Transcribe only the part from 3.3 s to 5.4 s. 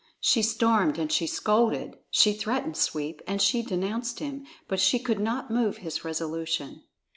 she denounced him; but she could